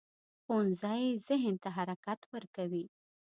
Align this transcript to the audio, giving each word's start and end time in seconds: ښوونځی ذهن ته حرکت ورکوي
ښوونځی 0.43 1.03
ذهن 1.27 1.55
ته 1.63 1.69
حرکت 1.77 2.19
ورکوي 2.33 2.85